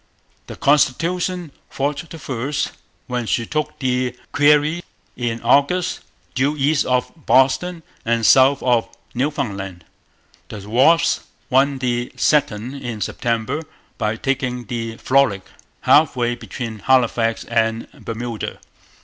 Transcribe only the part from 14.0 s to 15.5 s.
taking the Frolic